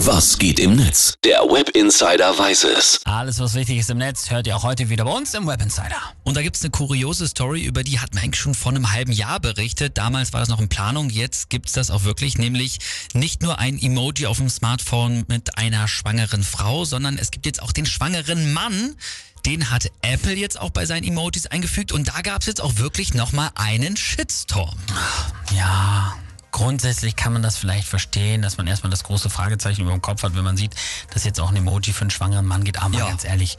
Was 0.00 0.38
geht 0.38 0.60
im 0.60 0.76
Netz? 0.76 1.14
Der 1.24 1.40
Web 1.40 1.70
Insider 1.70 2.38
weiß 2.38 2.64
es. 2.64 3.00
Alles, 3.06 3.40
was 3.40 3.54
wichtig 3.54 3.78
ist 3.78 3.88
im 3.88 3.96
Netz, 3.96 4.30
hört 4.30 4.46
ihr 4.46 4.54
auch 4.54 4.62
heute 4.62 4.90
wieder 4.90 5.04
bei 5.06 5.10
uns 5.10 5.32
im 5.32 5.46
Web 5.46 5.62
Insider. 5.62 5.96
Und 6.22 6.36
da 6.36 6.42
gibt 6.42 6.56
es 6.56 6.62
eine 6.62 6.70
kuriose 6.70 7.26
Story, 7.26 7.64
über 7.64 7.82
die 7.82 7.98
hat 7.98 8.14
man 8.14 8.22
eigentlich 8.22 8.40
schon 8.40 8.54
vor 8.54 8.72
einem 8.72 8.92
halben 8.92 9.10
Jahr 9.10 9.40
berichtet. 9.40 9.96
Damals 9.96 10.34
war 10.34 10.40
das 10.40 10.50
noch 10.50 10.60
in 10.60 10.68
Planung, 10.68 11.08
jetzt 11.08 11.48
gibt 11.48 11.68
es 11.68 11.72
das 11.72 11.90
auch 11.90 12.04
wirklich, 12.04 12.36
nämlich 12.36 12.78
nicht 13.14 13.42
nur 13.42 13.58
ein 13.58 13.80
Emoji 13.80 14.26
auf 14.26 14.36
dem 14.36 14.50
Smartphone 14.50 15.24
mit 15.28 15.56
einer 15.56 15.88
schwangeren 15.88 16.42
Frau, 16.42 16.84
sondern 16.84 17.16
es 17.16 17.30
gibt 17.30 17.46
jetzt 17.46 17.62
auch 17.62 17.72
den 17.72 17.86
schwangeren 17.86 18.52
Mann. 18.52 18.96
Den 19.46 19.70
hat 19.70 19.90
Apple 20.02 20.34
jetzt 20.34 20.60
auch 20.60 20.70
bei 20.70 20.84
seinen 20.84 21.04
Emojis 21.04 21.46
eingefügt 21.46 21.90
und 21.92 22.08
da 22.08 22.20
gab 22.20 22.42
es 22.42 22.46
jetzt 22.46 22.60
auch 22.60 22.76
wirklich 22.76 23.14
nochmal 23.14 23.50
einen 23.54 23.96
Shitstorm. 23.96 24.76
Ja, 25.56 26.14
grundsätzlich 26.56 27.16
kann 27.16 27.34
man 27.34 27.42
das 27.42 27.58
vielleicht 27.58 27.86
verstehen, 27.86 28.40
dass 28.40 28.56
man 28.56 28.66
erstmal 28.66 28.88
das 28.88 29.04
große 29.04 29.28
Fragezeichen 29.28 29.82
über 29.82 29.90
dem 29.90 30.00
Kopf 30.00 30.22
hat, 30.22 30.34
wenn 30.34 30.42
man 30.42 30.56
sieht, 30.56 30.74
dass 31.12 31.22
jetzt 31.24 31.38
auch 31.38 31.50
ein 31.50 31.56
Emoji 31.56 31.92
für 31.92 32.00
einen 32.00 32.10
schwangeren 32.10 32.46
Mann 32.46 32.64
geht. 32.64 32.78
Aber 32.78 32.88
mal 32.88 32.98
Ja. 33.00 33.08
ganz 33.10 33.24
ehrlich, 33.24 33.58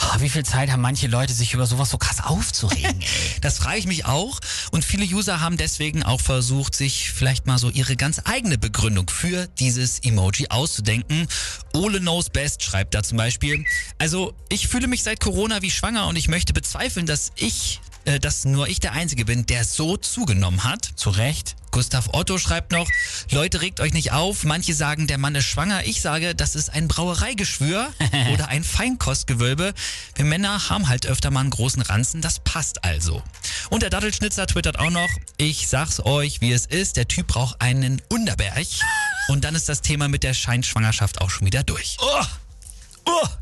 ah, 0.00 0.16
wie 0.20 0.28
viel 0.28 0.44
Zeit 0.44 0.70
haben 0.70 0.82
manche 0.82 1.06
Leute, 1.06 1.32
sich 1.32 1.54
über 1.54 1.64
sowas 1.66 1.88
so 1.88 1.96
krass 1.96 2.22
aufzuregen? 2.22 3.02
Das 3.40 3.58
frage 3.58 3.78
ich 3.78 3.86
mich 3.86 4.04
auch. 4.04 4.38
Und 4.70 4.84
viele 4.84 5.04
User 5.06 5.40
haben 5.40 5.56
deswegen 5.56 6.02
auch 6.02 6.20
versucht, 6.20 6.74
sich 6.74 7.10
vielleicht 7.10 7.46
mal 7.46 7.58
so 7.58 7.70
ihre 7.70 7.96
ganz 7.96 8.20
eigene 8.24 8.58
Begründung 8.58 9.08
für 9.08 9.46
dieses 9.58 10.00
Emoji 10.00 10.48
auszudenken. 10.50 11.28
Ole 11.72 12.00
knows 12.00 12.28
best 12.28 12.62
schreibt 12.62 12.94
da 12.94 13.02
zum 13.02 13.16
Beispiel. 13.16 13.64
Also, 13.98 14.34
ich 14.50 14.68
fühle 14.68 14.88
mich 14.88 15.02
seit 15.02 15.20
Corona 15.20 15.62
wie 15.62 15.70
schwanger 15.70 16.06
und 16.08 16.16
ich 16.16 16.28
möchte 16.28 16.52
bezweifeln, 16.52 17.06
dass 17.06 17.32
ich, 17.36 17.80
äh, 18.06 18.20
dass 18.20 18.44
nur 18.44 18.68
ich 18.68 18.80
der 18.80 18.92
Einzige 18.92 19.24
bin, 19.24 19.46
der 19.46 19.64
so 19.64 19.96
zugenommen 19.96 20.64
hat. 20.64 20.92
Zu 20.96 21.10
Recht. 21.10 21.56
Gustav 21.70 22.08
Otto 22.12 22.38
schreibt 22.38 22.72
noch, 22.72 22.88
Leute, 23.30 23.60
regt 23.60 23.80
euch 23.80 23.92
nicht 23.92 24.12
auf. 24.12 24.44
Manche 24.44 24.72
sagen, 24.72 25.06
der 25.06 25.18
Mann 25.18 25.34
ist 25.34 25.44
schwanger. 25.44 25.84
Ich 25.84 26.00
sage, 26.00 26.34
das 26.34 26.54
ist 26.54 26.70
ein 26.70 26.88
Brauereigeschwür 26.88 27.92
oder 28.32 28.48
ein 28.48 28.64
Feinkostgewölbe. 28.64 29.74
Wir 30.14 30.24
Männer 30.24 30.70
haben 30.70 30.88
halt 30.88 31.06
öfter 31.06 31.30
mal 31.30 31.40
einen 31.40 31.50
großen 31.50 31.82
Ranzen. 31.82 32.22
Das 32.22 32.38
passt 32.38 32.84
also. 32.84 33.22
Und 33.68 33.82
der 33.82 33.90
Dattelschnitzer 33.90 34.46
twittert 34.46 34.78
auch 34.78 34.90
noch, 34.90 35.10
ich 35.36 35.68
sag's 35.68 36.00
euch, 36.00 36.40
wie 36.40 36.52
es 36.52 36.64
ist. 36.66 36.96
Der 36.96 37.08
Typ 37.08 37.26
braucht 37.26 37.60
einen 37.60 38.00
Unterberg. 38.08 38.66
Und 39.28 39.44
dann 39.44 39.56
ist 39.56 39.68
das 39.68 39.82
Thema 39.82 40.08
mit 40.08 40.22
der 40.22 40.34
Scheinschwangerschaft 40.34 41.20
auch 41.20 41.30
schon 41.30 41.46
wieder 41.46 41.64
durch. 41.64 41.96
Oh, 42.00 42.06
oh, 42.20 42.24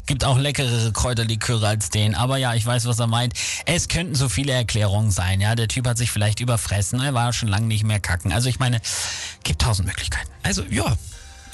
gibt 0.06 0.24
auch 0.24 0.38
leckerere 0.38 0.92
Kräuterliköre 0.92 1.66
als 1.66 1.90
den. 1.90 2.14
Aber 2.14 2.36
ja, 2.36 2.54
ich 2.54 2.64
weiß, 2.64 2.86
was 2.86 2.98
er 2.98 3.06
meint. 3.06 3.34
Es 3.66 3.88
könnten 3.88 4.14
so 4.14 4.28
viele 4.28 4.52
Erklärungen 4.52 5.10
sein. 5.10 5.40
Ja, 5.40 5.54
der 5.54 5.68
Typ 5.68 5.86
hat 5.86 5.98
sich 5.98 6.10
vielleicht 6.10 6.40
überfressen. 6.40 7.00
Er 7.00 7.14
war 7.14 7.32
schon 7.32 7.48
lange 7.48 7.66
nicht 7.66 7.84
mehr 7.84 8.00
kacken. 8.00 8.32
Also 8.32 8.48
ich 8.48 8.58
meine, 8.58 8.80
gibt 9.42 9.62
tausend 9.62 9.88
Möglichkeiten. 9.88 10.30
Also 10.42 10.62
ja, 10.70 10.96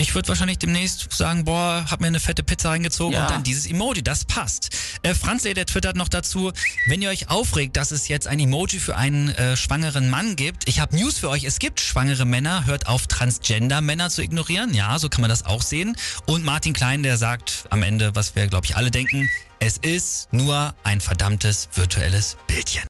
ich 0.01 0.15
würde 0.15 0.29
wahrscheinlich 0.29 0.59
demnächst 0.59 1.13
sagen, 1.13 1.45
boah, 1.45 1.85
hab 1.91 2.01
mir 2.01 2.07
eine 2.07 2.21
fette 2.21 2.43
Pizza 2.43 2.71
reingezogen 2.71 3.15
Ja. 3.15 3.23
und 3.27 3.31
dann 3.31 3.43
dieses 3.43 3.67
Emoji, 3.67 4.03
das 4.03 4.25
passt. 4.25 4.71
Äh, 5.03 5.15
Franzl, 5.15 5.53
der 5.53 5.67
twittert 5.67 5.95
noch 5.97 6.09
dazu, 6.09 6.53
wenn 6.87 7.03
ihr 7.03 7.11
euch 7.11 7.29
aufregt, 7.29 7.77
dass 7.77 7.91
es 7.91 8.09
jetzt 8.09 8.27
ein 8.27 8.41
Emoji 8.41 8.81
für 8.81 8.97
einen 8.97 9.29
äh, 9.29 9.57
schwangeren 9.57 10.09
Mann 10.09 10.37
gibt, 10.37 10.69
ich 10.69 10.81
habe 10.81 10.97
News 10.97 11.19
für 11.19 11.29
euch, 11.29 11.45
es 11.45 11.59
gibt 11.59 11.81
schwangere 11.81 12.25
Männer, 12.25 12.65
hört 12.65 12.87
auf 12.87 13.07
Transgender-Männer 13.09 14.09
zu 14.09 14.23
ignorieren, 14.23 14.73
ja, 14.73 14.99
so 14.99 15.09
kann 15.11 15.21
man 15.21 15.31
das 15.31 15.45
auch 15.45 15.63
sehen. 15.63 15.97
Und 16.27 16.45
Martin 16.45 16.73
Klein, 16.73 17.03
der 17.03 17.19
sagt 17.19 17.67
am 17.69 17.83
Ende, 17.83 18.15
was 18.15 18.35
wir, 18.35 18.47
glaube 18.47 18.65
ich, 18.67 18.77
alle 18.77 18.91
denken, 18.91 19.29
es 19.59 19.77
ist 19.77 20.33
nur 20.33 20.75
ein 20.83 21.03
verdammtes 21.03 21.69
virtuelles 21.75 22.39
Bildchen. 22.47 22.83